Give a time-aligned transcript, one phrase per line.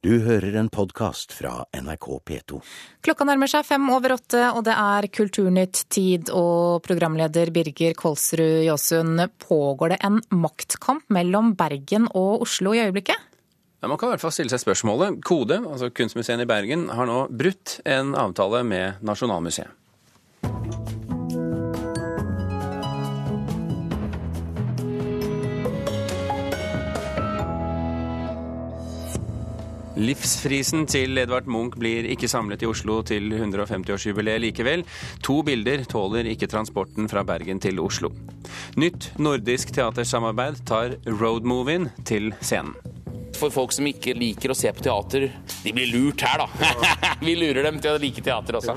[0.00, 2.60] Du hører en podkast fra NRK P2.
[3.04, 6.30] Klokka nærmer seg fem over åtte, og det er Kulturnytt-tid.
[6.32, 13.28] Og programleder Birger Kolsrud Jåsund, pågår det en maktkamp mellom Bergen og Oslo i øyeblikket?
[13.84, 15.20] Ja, man kan i hvert fall stille seg spørsmålet.
[15.20, 19.76] Kode, altså Kunstmuseet i Bergen, har nå brutt en avtale med Nasjonalmuseet.
[30.00, 34.84] Livsfrisen til Edvard Munch blir ikke samlet i Oslo til 150-årsjubileet likevel.
[35.26, 38.08] To bilder tåler ikke transporten fra Bergen til Oslo.
[38.80, 42.72] Nytt nordisk teatersamarbeid tar roadmovien til scenen.
[43.36, 45.28] For folk som ikke liker å se på teater,
[45.64, 46.72] de blir lurt her, da.
[47.26, 48.76] Vi lurer dem til å like teater også.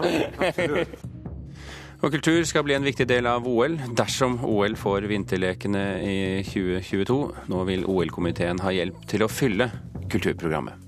[2.03, 7.19] Og kultur skal bli en viktig del av OL, dersom OL får vinterlekene i 2022.
[7.51, 9.71] Nå vil OL-komiteen ha hjelp til å fylle
[10.11, 10.82] kulturprogrammet.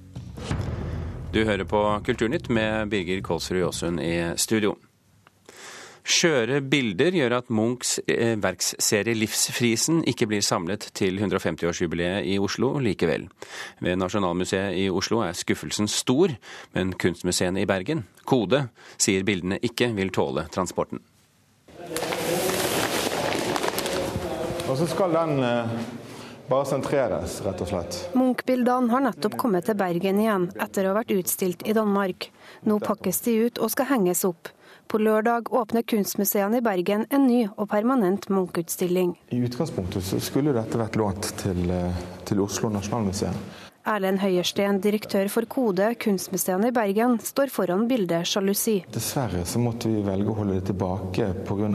[1.36, 4.78] Du hører på Kulturnytt med Birger Kålsrud Jåsund i studio.
[6.08, 12.78] Skjøre bilder gjør at Munchs eh, verksserie Livsfrisen ikke blir samlet til 150-årsjubileet i Oslo
[12.80, 13.28] likevel.
[13.84, 16.32] Ved Nasjonalmuseet i Oslo er skuffelsen stor,
[16.72, 21.04] men kunstmuseene i Bergen, Kode, sier bildene ikke vil tåle transporten.
[24.70, 25.80] Og så skal den eh,
[26.50, 28.00] bare sentreres, rett og slett.
[28.18, 32.30] Munch-bildene har nettopp kommet til Bergen igjen, etter å ha vært utstilt i Danmark.
[32.70, 34.52] Nå pakkes de ut og skal henges opp.
[34.88, 39.16] På lørdag åpner kunstmuseene i Bergen en ny og permanent Munch-utstilling.
[39.34, 43.34] I utgangspunktet skulle dette vært lånt til, eh, til Oslo Nasjonalmuseum.
[43.86, 48.88] Erlend Høiersten, direktør for Kode, kunstmuseene i Bergen, står foran bildet 'Sjalusi'.
[48.92, 51.68] Dessverre så måtte vi velge å holde det tilbake pga.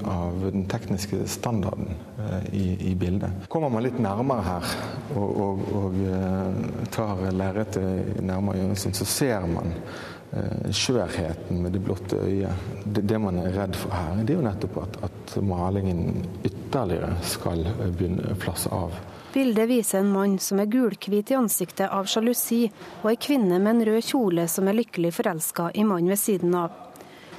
[0.51, 3.47] den tekniske standarden eh, i, i, bildet.
[3.49, 4.67] Kommer man litt nærmere her
[5.15, 9.71] og, og, og eh, tar lerretet nærmere så ser man
[10.71, 12.67] skjørheten med det blotte øyet.
[12.85, 17.17] Det, det, man er redd for her, det er jo nettopp at, at malingen ytterligere
[17.27, 17.65] skal
[17.97, 18.95] begynne å flasse av.
[19.35, 22.65] Bildet viser en mann som er gulhvit i ansiktet av sjalusi,
[23.03, 26.55] og ei kvinne med en rød kjole som er lykkelig forelska i mannen ved siden
[26.59, 26.75] av.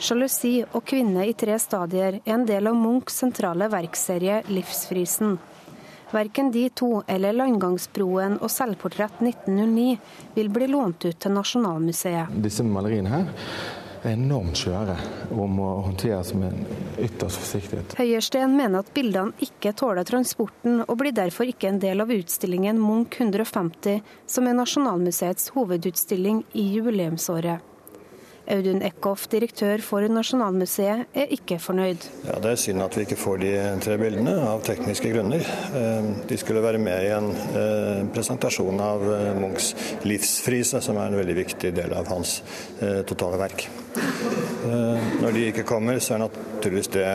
[0.02, 5.36] Sjalusi og kvinne i tre stadier er en del av Munchs sentrale verkserie Livsfrisen.
[6.12, 9.98] Verken de to eller Landgangsbroen og Selvportrett 1909
[10.36, 12.34] vil bli lånt ut til Nasjonalmuseet.
[12.44, 13.30] Disse maleriene her
[14.02, 14.98] er enormt svære
[15.32, 16.58] og må håndteres med
[17.00, 17.96] ytterst forsiktighet.
[18.00, 22.82] Høiersten mener at bildene ikke tåler transporten, og blir derfor ikke en del av utstillingen
[22.82, 27.71] Munch 150, som er Nasjonalmuseets hovedutstilling i jubileumsåret.
[28.52, 32.08] Audun Eckhoff, direktør for Nasjonalmuseet, er ikke fornøyd.
[32.28, 33.52] Ja, Det er synd at vi ikke får de
[33.84, 35.46] tre bildene, av tekniske grunner.
[35.76, 39.72] Eh, de skulle være med i en eh, presentasjon av eh, Munchs
[40.04, 42.42] livsfrise, som er en veldig viktig del av hans
[43.08, 43.68] totale verk.
[45.22, 47.06] Når de ikke kommer, så er naturligvis det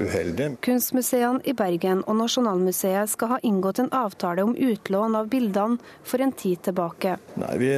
[0.00, 0.48] uheldig.
[0.64, 6.24] Kunstmuseene i Bergen og Nasjonalmuseet skal ha inngått en avtale om utlån av bildene for
[6.24, 7.16] en tid tilbake.
[7.42, 7.70] Nei, Vi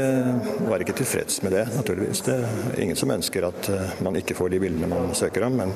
[0.68, 2.24] var ikke tilfreds med det, naturligvis.
[2.28, 3.68] Det er ingen som ønsker at
[4.00, 5.74] man ikke får de bildene man søker om, men,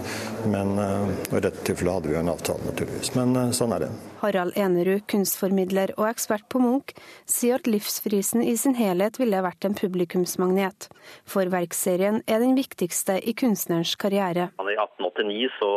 [0.48, 3.12] men i dette tilfellet hadde vi jo en avtale, naturligvis.
[3.18, 3.90] Men sånn er det.
[4.22, 6.94] Harald Enerud, kunstformidler og ekspert på Munch,
[7.28, 10.88] sier at Livsfrisen i sin helhet ville vært en publikumsmagnet.
[11.28, 14.48] For verkserien er den viktigste i kunstnerens karriere.
[14.62, 15.72] I 1889 så,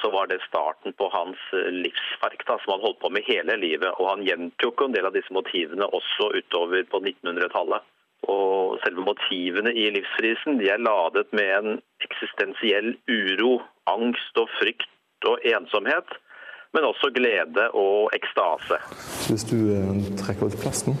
[0.00, 3.90] så var det starten på hans livsverk, da, som han holdt på med hele livet.
[3.98, 7.90] Og han gjentok en del av disse motivene også utover på 1900-tallet.
[8.30, 13.58] Og selve motivene i livsfrisen de er ladet med en eksistensiell uro,
[13.90, 16.18] angst og frykt og ensomhet
[16.72, 18.78] men også glede og ekstase.
[19.30, 20.98] Hvis du eh, trekker ut plasten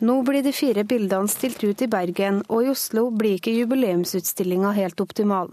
[0.00, 4.70] Nå blir de fire bildene stilt ut i Bergen, og i Oslo blir ikke jubileumsutstillinga
[4.72, 5.52] helt optimal.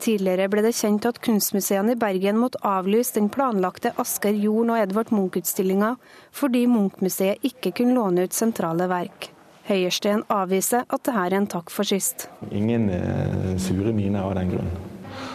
[0.00, 4.80] Tidligere ble det kjent at kunstmuseene i Bergen måtte avlyse den planlagte Asker Jorn og
[4.80, 5.90] Edvard Munch-utstillinga,
[6.32, 9.28] fordi Munch-museet ikke kunne låne ut sentrale verk.
[9.68, 12.30] Høyersten avviser at dette er en takk for sist.
[12.48, 14.72] Ingen eh, sure miner av den grunn.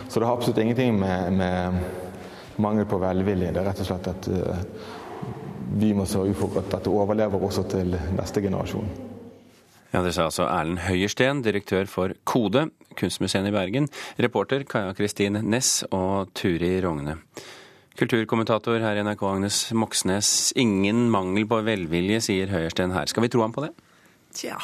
[0.10, 3.54] Så det har absolutt ingenting med, med mangel på velvilje.
[3.54, 4.63] Det er rett og slett at uh,
[5.78, 8.90] vi må sørge for at dette overlever også til neste generasjon.
[9.94, 12.68] Ja, Det sa altså Erlend Høyersten, direktør for Kode,
[13.00, 13.89] kunstmuseet i Bergen.
[14.21, 17.19] Reporter Kaja Kristin Næss og Turi Rogne.
[17.95, 20.51] Kulturkommentator her i NRK Agnes Moxnes.
[20.59, 23.07] Ingen mangel på velvilje, sier Høyersten her.
[23.07, 23.71] Skal vi tro ham på det?
[24.36, 24.59] Tja,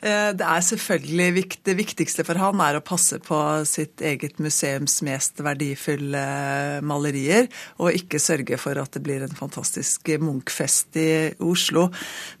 [0.00, 3.36] det er selvfølgelig Det viktigste for han er å passe på
[3.68, 6.22] sitt eget museums mest verdifulle
[6.86, 11.10] malerier, og ikke sørge for at det blir en fantastisk Munch-fest i
[11.44, 11.88] Oslo.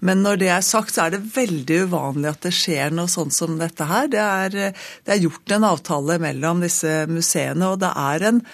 [0.00, 3.36] Men når det er sagt, så er det veldig uvanlig at det skjer noe sånt
[3.36, 4.10] som dette her.
[4.10, 4.58] Det er,
[5.04, 8.44] det er gjort en avtale mellom disse museene, og det er en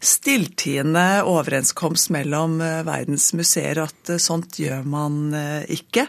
[0.00, 6.06] stilltiende overenskomst mellom eh, verdens museer at eh, sånt gjør man eh, ikke.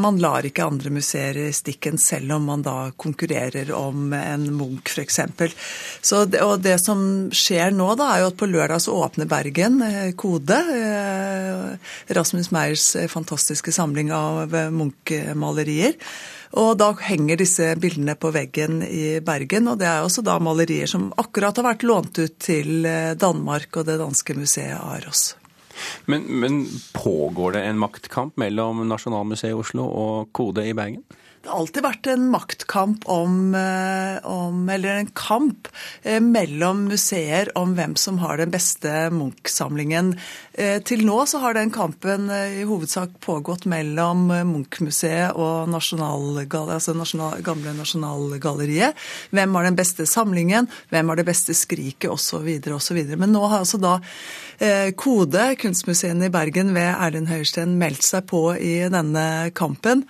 [0.00, 4.96] Man lar ikke andre museer i stikken selv om man da konkurrerer om en Munch
[4.96, 5.20] f.eks.
[6.42, 7.02] Og det som
[7.34, 9.78] skjer nå, da, er jo at på lørdag så åpner Bergen
[10.18, 10.58] Kode.
[12.10, 15.96] Rasmus Meyers fantastiske samling av Munch-malerier.
[16.58, 20.90] Og da henger disse bildene på veggen i Bergen, og det er også da malerier
[20.90, 25.36] som akkurat har vært lånt ut til eh, Danmark og det danske museet Aros.
[26.10, 31.04] Men, men pågår det en maktkamp mellom Nasjonalmuseet i Oslo og Kode i Bergen?
[31.40, 35.68] Det har alltid vært en maktkamp om, eh, om, Eller en kamp
[36.02, 40.18] eh, mellom museer om hvem som har den beste Munch-samlingen.
[40.52, 47.40] Eh, til nå så har den kampen i hovedsak pågått mellom Munch-museet og altså nasjonal,
[47.40, 48.92] gamle Nasjonalgalleriet.
[49.32, 52.52] Hvem har den beste samlingen, hvem har det beste skriket, osv.
[52.68, 53.16] osv.
[53.16, 53.96] Men nå har altså da
[55.00, 60.02] Kode, kunstmuseene i Bergen ved Erlend Høiersten, meldt seg på i denne kampen.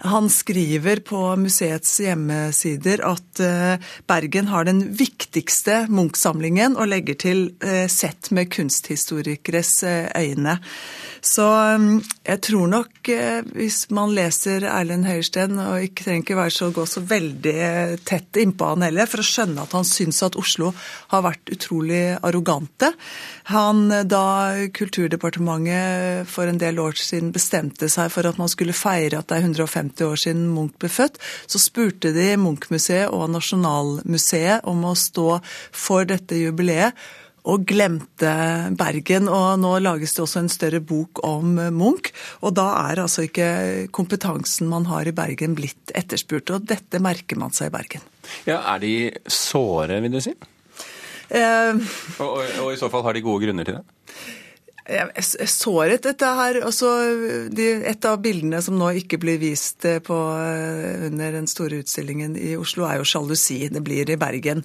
[0.00, 7.42] Han skriver på museets hjemmesider at eh, Bergen har den viktigste Munch-samlingen, og legger til
[7.60, 10.58] eh, sett med kunsthistorikeres eh, øyne.
[11.20, 11.44] Så
[12.24, 13.08] jeg tror nok,
[13.58, 17.56] hvis man leser Erlend Høiersten, og ikke trenger ikke være så, gå så veldig
[18.06, 20.70] tett innpå han heller, for å skjønne at han syns at Oslo
[21.10, 22.92] har vært utrolig arrogante.
[23.50, 24.24] Han, da
[24.74, 29.38] Kulturdepartementet for en del år siden bestemte seg for at man skulle feire at det
[29.38, 31.18] er 150 år siden Munch ble født,
[31.50, 35.38] så spurte de Munch-museet og Nasjonalmuseet om å stå
[35.72, 36.96] for dette jubileet.
[37.48, 38.32] Og glemte
[38.76, 39.28] Bergen.
[39.32, 42.10] Og nå lages det også en større bok om Munch.
[42.44, 46.52] Og da er altså ikke kompetansen man har i Bergen blitt etterspurt.
[46.52, 48.04] Og dette merker man seg i Bergen.
[48.44, 48.92] Ja, Er de
[49.24, 50.34] såre, vil du si?
[51.28, 53.84] Og, og, og, i så fall har de gode grunner til det?
[54.88, 56.56] Jeg såret dette her.
[57.52, 61.82] De, et av bildene som nå ikke blir vist eh, på, eh, under den store
[61.82, 63.60] utstillingen i Oslo, er jo sjalusi.
[63.68, 64.64] Det blir i Bergen.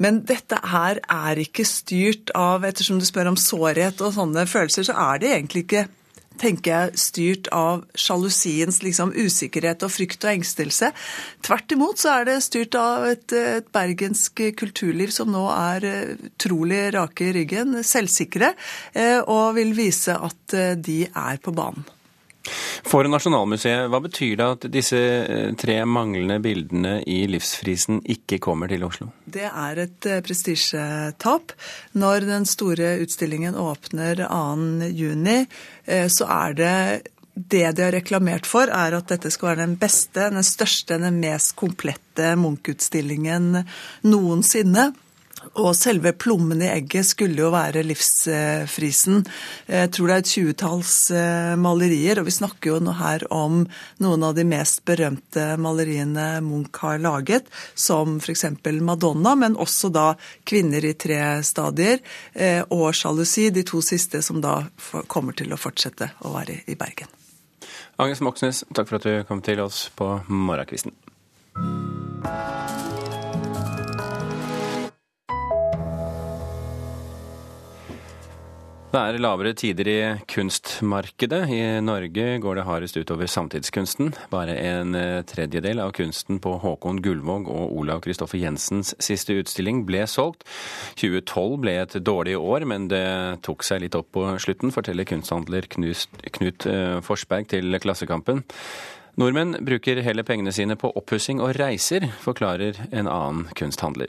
[0.00, 4.88] Men dette her er ikke styrt av Ettersom du spør om sårhet og sånne følelser,
[4.88, 5.84] så er det egentlig ikke
[6.40, 10.92] tenker jeg, styrt av sjalusiens liksom, usikkerhet og frykt og engstelse.
[11.46, 16.16] Tvert imot så er det styrt av et, et bergensk kulturliv som nå er eh,
[16.30, 18.54] utrolig rake i ryggen, selvsikre,
[18.94, 21.86] eh, og vil vise at eh, de er på banen.
[22.88, 28.70] For Nasjonalmuseet, hva betyr det at disse eh, tre manglende bildene i Livsfrisen ikke kommer
[28.70, 29.10] til Oslo?
[29.26, 31.52] Det er et eh, prestisjetap.
[31.98, 35.46] Når den store utstillingen åpner 2.6,
[35.86, 36.74] eh, så er det
[37.38, 41.20] det de har reklamert for, er at dette skal være den beste, den største, den
[41.22, 43.60] mest komplette Munch-utstillingen
[44.10, 44.88] noensinne.
[45.56, 49.24] Og selve plommen i egget skulle jo være livsfrisen.
[49.66, 53.62] Jeg tror det er et tjuetalls eh, malerier, og vi snakker jo nå her om
[54.04, 58.46] noen av de mest berømte maleriene Munch har laget, som f.eks.
[58.80, 60.08] Madonna, men også da
[60.44, 62.02] 'Kvinner i tre stadier'
[62.34, 64.62] eh, og 'Sjalusi', de to siste som da
[65.06, 67.08] kommer til å fortsette å være i Bergen.
[67.98, 70.94] Agnes Moxnes, takk for at du kom til oss på morgenkvisten.
[78.88, 79.96] Det er lavere tider i
[80.32, 81.42] kunstmarkedet.
[81.52, 84.14] I Norge går det hardest utover samtidskunsten.
[84.32, 89.82] Bare en eh, tredjedel av kunsten på Håkon Gullvåg og Olav Kristoffer Jensens siste utstilling
[89.84, 90.46] ble solgt.
[91.02, 93.04] 2012 ble et dårlig år, men det
[93.44, 98.40] tok seg litt opp på slutten, forteller kunsthandler Knut eh, Forsberg til Klassekampen.
[99.20, 104.08] Nordmenn bruker heller pengene sine på oppussing og reiser, forklarer en annen kunsthandler.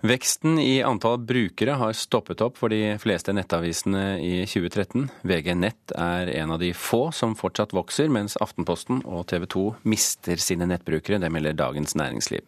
[0.00, 5.08] Veksten i antall brukere har stoppet opp for de fleste nettavisene i 2013.
[5.26, 9.64] VG Nett er en av de få som fortsatt vokser, mens Aftenposten og TV 2
[9.90, 11.18] mister sine nettbrukere.
[11.18, 12.46] Det melder Dagens Næringsliv.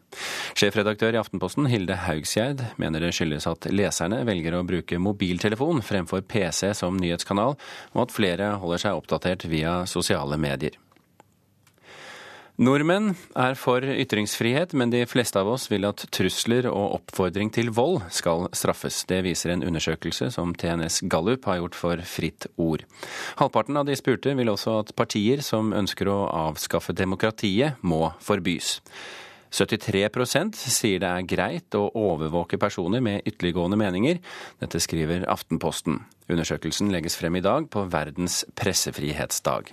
[0.54, 6.23] Sjefredaktør i Aftenposten, Hilde Haugsgjerd, mener det skyldes at leserne velger å bruke mobiltelefon fremfor
[6.23, 7.59] PC som nyhetskanal,
[7.97, 10.78] og at flere holder seg oppdatert via sosiale medier.
[12.61, 17.71] Nordmenn er for ytringsfrihet, men de fleste av oss vil at trusler og oppfordring til
[17.73, 18.99] vold skal straffes.
[19.09, 22.85] Det viser en undersøkelse som TNS Gallup har gjort for Fritt Ord.
[23.40, 26.19] Halvparten av de spurte vil også at partier som ønsker å
[26.50, 28.76] avskaffe demokratiet, må forbys.
[29.57, 34.21] 73% sier det er greit å overvåke personer med ytterliggående meninger.
[34.61, 36.02] Dette skriver Aftenposten.
[36.29, 39.73] Undersøkelsen legges frem i dag på verdens pressefrihetsdag.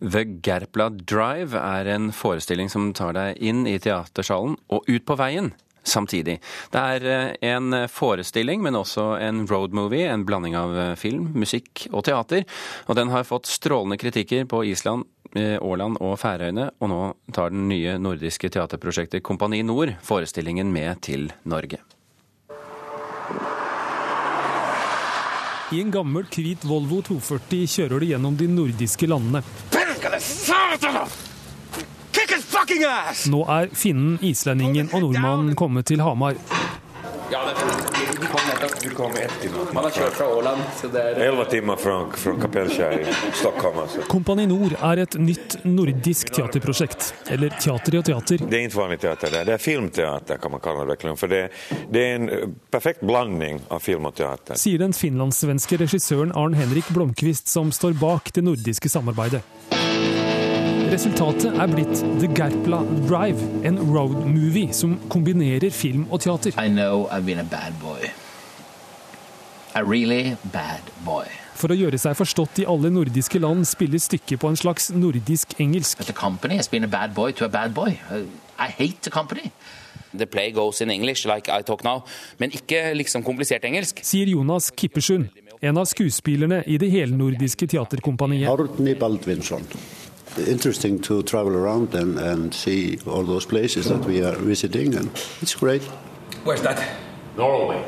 [0.00, 5.16] The Gerpla Drive er en forestilling som tar deg inn i teatersalen og ut på
[5.18, 5.52] veien
[5.86, 6.40] samtidig.
[6.70, 11.86] Det er eh, en forestilling, men også en roadmovie, en blanding av eh, film, musikk
[11.92, 12.46] og teater.
[12.86, 17.02] Og den har fått strålende kritikker på Island, eh, Åland og Færøyene, og nå
[17.36, 21.80] tar den nye nordiske teaterprosjektet Kompani Nord forestillingen med til Norge.
[25.74, 29.42] I en gammel, hvit Volvo 240 kjører du gjennom de nordiske landene.
[33.26, 36.38] Nå er finnen, islendingen og nordmannen kommet til Hamar.
[37.32, 37.40] Ja,
[38.20, 38.82] du kom nettopp.
[38.82, 39.54] Du kom ett time.
[39.74, 40.62] Man har kjørt fra Åland.
[40.80, 41.20] så det er...
[41.26, 43.80] Elleve timer fra, fra Kapellskjær i Stockholm.
[43.82, 44.04] Altså.
[44.06, 47.08] Kompani Nord er et nytt nordisk teaterprosjekt.
[47.34, 48.44] Eller teater i og teater.
[48.46, 49.34] Det er ikke vanlig teater.
[49.34, 51.16] Det Det er filmteater, kan man kalle det.
[51.18, 51.42] For det,
[51.90, 54.54] det er en perfekt blanding av film og teater.
[54.60, 59.42] Sier den finlandssvenske regissøren Arn Henrik Blomkvist, som står bak det nordiske samarbeidet.
[60.86, 62.78] Resultatet er blitt The Gerpla
[63.08, 66.54] Drive, en roadmovie som kombinerer film og teater.
[69.76, 70.36] Really
[71.56, 75.58] For å gjøre seg forstått i alle nordiske land spiller stykket på en slags nordisk
[75.58, 76.06] engelsk.
[80.16, 82.04] The play goes in English, like I talk now,
[82.38, 84.00] men ikke liksom komplisert engelsk.
[84.06, 85.28] Sier Jonas Kippersund,
[85.60, 88.48] en av skuespillerne i det helnordiske teaterkompaniet.
[88.48, 89.66] Árni Baldvinsson
[90.38, 95.10] interesting to travel around and, and see all those places that we are visiting, and
[95.42, 95.82] it's great.
[96.44, 96.82] Where's that?
[97.36, 97.82] Norway.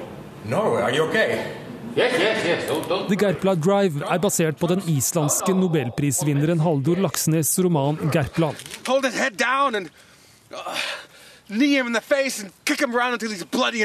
[0.45, 1.55] Norway, are you okay?
[1.97, 2.69] Yes, yes, yes.
[2.69, 3.09] Don't, don't.
[3.09, 8.55] The Gerpla Drive er basert på den islandske nobelprisvinneren Haldor Laksnes' roman 'Gerpla'.
[8.87, 9.91] Hold his head down and
[10.53, 10.79] uh,
[11.49, 13.83] knee him in the face and kick him around until he's bloody.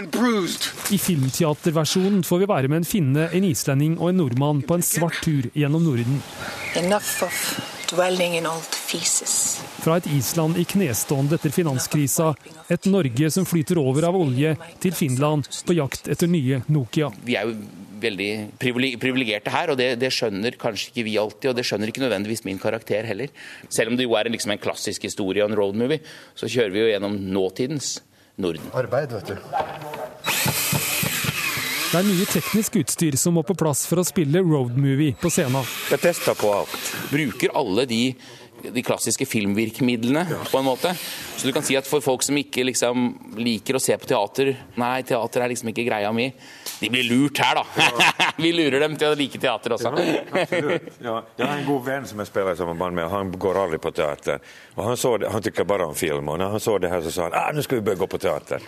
[0.91, 4.81] I filmteaterversjonen får vi være med en finne, en islending og en nordmann på en
[4.81, 6.21] svart tur gjennom Norden.
[6.75, 7.72] Enough of
[9.83, 12.33] fra et Island i knestående etter finanskrisa,
[12.71, 17.11] et Norge som flyter over av olje, til Finland på jakt etter nye Nokia.
[17.25, 17.57] Vi er jo
[18.03, 21.51] veldig privilegerte her, og det, det, skjønner kanskje ikke vi alltid.
[21.51, 23.31] Og det skjønner ikke nødvendigvis min karakter heller.
[23.71, 26.03] Selv om det jo er liksom en klassisk historie og en roadmovie,
[26.35, 27.95] så kjører vi jo gjennom nåtidens
[28.43, 28.71] Norden.
[28.73, 30.81] Arbeid, vet du.
[31.93, 35.61] Det er mye teknisk utstyr som må på plass for å spille roadmovie på scenen.
[35.93, 36.73] Jeg tester på alt.
[37.11, 37.99] Bruker alle de,
[38.65, 40.95] de klassiske filmvirkemidlene, på en måte.
[41.37, 44.49] Så du kan si at for folk som ikke liksom liker å se på teater
[44.81, 46.31] Nei, teater er liksom ikke greia mi.
[46.81, 47.93] De blir lurt her, da.
[48.41, 49.93] Vi lurer dem til å like teater også.
[49.93, 53.93] Ja, jeg har en god venn som jeg spiller sammen med, han går aldri på
[53.93, 54.41] teater.
[54.79, 56.33] Og han, så det, han tykker bare om film.
[56.33, 58.15] Og når han så det her, så sa han ah, nå skal vi bør gå
[58.17, 58.65] på teater.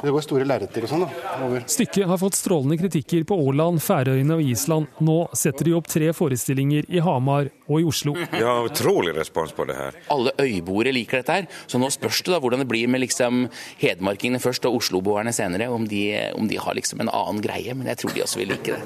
[0.00, 1.06] Det går store lerreter og sånn.
[1.44, 1.64] over.
[1.68, 4.86] Stykket har fått strålende kritikker på Åland, Færøyene og Island.
[5.04, 8.14] Nå setter de opp tre forestillinger i Hamar og i Oslo.
[8.16, 9.98] Vi har utrolig respons på det her.
[10.12, 11.48] Alle øyboere liker dette her.
[11.70, 13.46] Så nå spørs det da hvordan det blir med liksom
[13.80, 15.68] hedmarkingene først og osloboerne senere.
[15.70, 16.02] Om de,
[16.36, 17.74] om de, har liksom en annen greie.
[17.76, 18.80] Men jeg tror de også vil like det.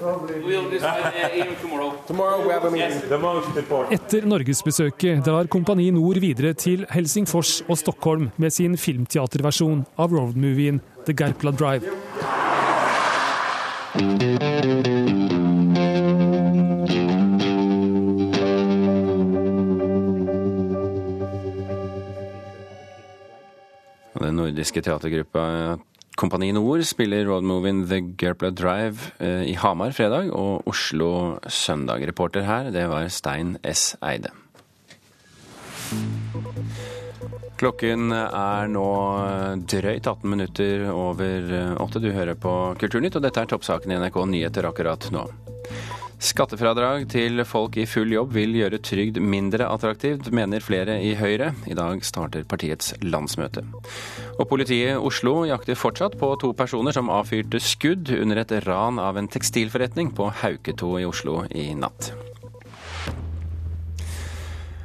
[3.94, 10.82] Etter norgesbesøket drar Kompani Nord videre til Helsingfors og Stockholm med sin filmteaterversjon av roadmovien
[11.06, 11.84] The Gerpla Drive.
[24.14, 25.76] Den nordiske teatergruppa
[26.16, 32.06] Kompani Nord spiller roadmovien The Gerpla Drive eh, i Hamar fredag og Oslo søndag.
[32.08, 33.96] Reporter her, det var Stein S.
[34.00, 34.30] Eide.
[37.64, 38.88] Klokken er nå
[39.64, 41.46] drøyt 18 minutter over
[41.80, 42.02] åtte.
[42.02, 45.22] Du hører på Kulturnytt, og dette er toppsaken i NRK Nyheter akkurat nå.
[46.20, 51.54] Skattefradrag til folk i full jobb vil gjøre trygd mindre attraktivt, mener flere i Høyre.
[51.64, 53.64] I dag starter partiets landsmøte.
[54.36, 59.16] Og politiet Oslo jakter fortsatt på to personer som avfyrte skudd under et ran av
[59.16, 62.12] en tekstilforretning på Hauketo i Oslo i natt.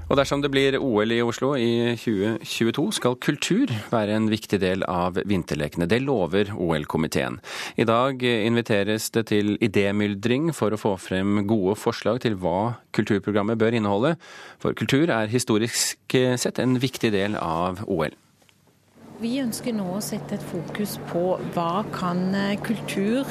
[0.09, 4.81] Og dersom det blir OL i Oslo i 2022, skal kultur være en viktig del
[4.89, 5.85] av vinterlekene.
[5.85, 7.37] Det lover OL-komiteen.
[7.77, 13.61] I dag inviteres det til idémyldring for å få frem gode forslag til hva kulturprogrammet
[13.61, 14.15] bør inneholde.
[14.57, 18.17] For kultur er historisk sett en viktig del av OL.
[19.21, 23.27] Vi ønsker nå å sette et fokus på hva kan eh, kultur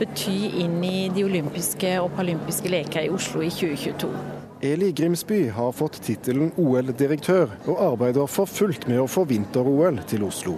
[0.00, 4.47] bety inn i de olympiske og paralympiske leker i Oslo i 2022.
[4.60, 10.24] Eli Grimsby har fått tittelen OL-direktør, og arbeider for fullt med å få vinter-OL til
[10.26, 10.56] Oslo.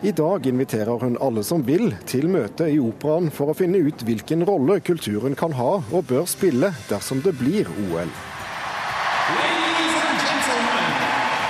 [0.00, 4.00] I dag inviterer hun alle som vil til møte i Operaen for å finne ut
[4.08, 8.08] hvilken rolle kulturen kan ha og bør spille dersom det blir OL.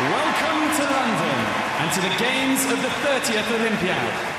[0.04, 1.38] Welcome to London
[1.78, 4.33] and to the games of the 30th Olympiad.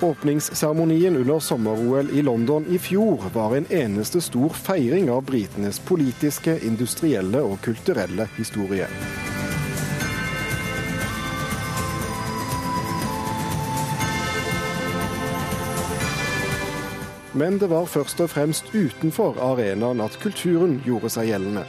[0.00, 6.58] Åpningsseremonien under sommer-OL i London i fjor var en eneste stor feiring av britenes politiske,
[6.68, 8.88] industrielle og kulturelle historie.
[17.32, 21.64] Men det var først og fremst utenfor arenaen at kulturen gjorde seg gjeldende.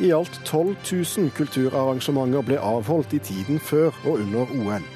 [0.00, 4.91] I alt 12 000 kulturarrangementer ble avholdt i tiden før og under OL.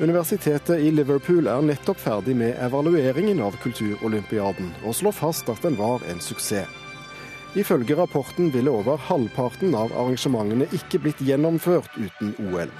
[0.00, 5.76] Universitetet i Liverpool er nettopp ferdig med evalueringen av Kulturolympiaden, og slår fast at den
[5.76, 6.78] var en suksess.
[7.58, 12.70] Ifølge rapporten ville over halvparten av arrangementene ikke blitt gjennomført uten OL.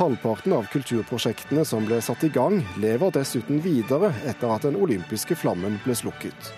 [0.00, 5.36] Halvparten av kulturprosjektene som ble satt i gang, lever dessuten videre etter at den olympiske
[5.38, 6.50] flammen ble slukket.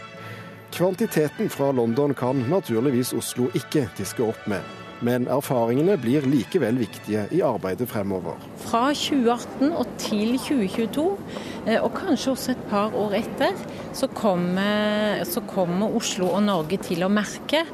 [0.72, 4.85] Kvantiteten fra London kan naturligvis Oslo ikke diske opp med.
[5.04, 8.38] Men erfaringene blir likevel viktige i arbeidet fremover.
[8.64, 11.04] Fra 2018 og til 2022,
[11.66, 13.52] eh, og kanskje også et par år etter,
[13.96, 17.64] så kommer, så kommer, Oslo og Norge til å merke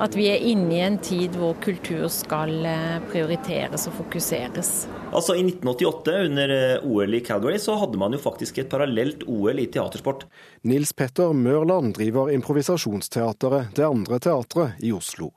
[0.00, 4.88] at vi er inne i en tid hvor kultur skal eh, prioriteres og fokuseres.
[5.10, 9.24] Altså I 1988, under eh, OL i Calgary, så hadde man jo faktisk et parallelt
[9.26, 10.22] OL i teatersport.
[10.70, 15.32] Nils Petter Mørland driver improvisasjonsteateret Det Andre Teatret i Oslo.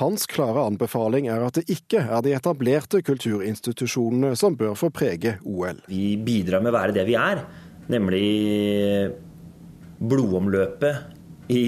[0.00, 5.36] Hans klare anbefaling er at det ikke er de etablerte kulturinstitusjonene som bør få prege
[5.44, 5.84] OL.
[5.92, 7.44] Vi bidrar med å være det vi er,
[7.92, 8.24] nemlig
[9.98, 11.64] blodomløpet i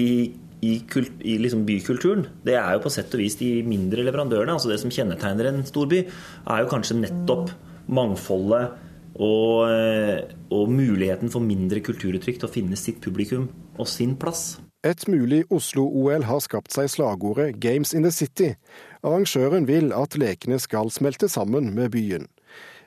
[0.61, 4.53] i, kult, i liksom bykulturen, det er jo på sett og vis de mindre leverandørene.
[4.53, 7.49] altså Det som kjennetegner en storby, er jo kanskje nettopp
[7.91, 8.69] mangfoldet
[9.17, 10.21] og, eh,
[10.53, 14.59] og muligheten for mindre kulturuttrykk til å finne sitt publikum og sin plass.
[14.83, 18.55] Et mulig Oslo-OL har skapt seg slagordet 'Games in the City'.
[19.03, 22.27] Arrangøren vil at lekene skal smelte sammen med byen.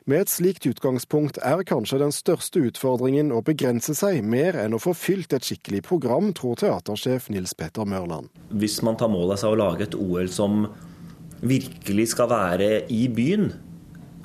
[0.05, 4.81] Med et slikt utgangspunkt er kanskje den største utfordringen å begrense seg mer enn å
[4.83, 8.29] få fylt et skikkelig program, tror teatersjef Nils Petter Mørland.
[8.53, 10.67] Hvis man tar mål av seg å lage et OL som
[11.41, 13.49] virkelig skal være i byen,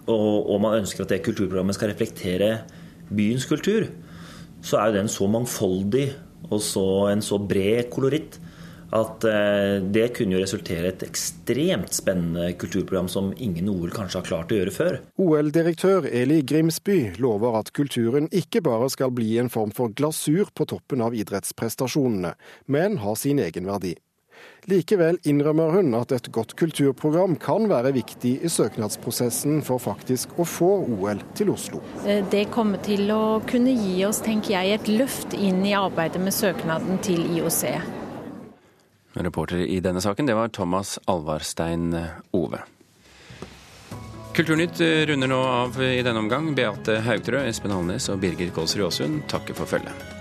[0.04, 2.52] og, og man ønsker at det kulturprogrammet skal reflektere
[3.08, 3.88] byens kultur,
[4.60, 6.10] så er jo den så mangfoldig
[6.50, 8.36] og så en så bred koloritt
[8.96, 14.22] at eh, det kunne jo resultere i et ekstremt spennende kulturprogram som ingen OL kanskje
[14.22, 15.00] har klart å gjøre før.
[15.22, 20.70] OL-direktør Eli Grimsby lover at kulturen ikke bare skal bli en form for glasur på
[20.70, 22.36] toppen av idrettsprestasjonene,
[22.68, 23.96] men ha sin egen verdi.
[24.70, 30.46] Likevel innrømmer hun at et godt kulturprogram kan være viktig i søknadsprosessen for faktisk å
[30.48, 31.82] få OL til Oslo.
[32.06, 36.22] Eh, det kommer til å kunne gi oss, tenker jeg, et løft inn i arbeidet
[36.24, 37.99] med søknaden til IOC.
[39.14, 41.96] Reporter i denne saken, det var Thomas Alvarstein
[42.32, 42.62] Ove.
[44.38, 46.54] Kulturnytt runder nå av i denne omgang.
[46.56, 50.19] Beate Haugtrø, Espen Halnes og Birger Kolsrud Aasund takker for følget.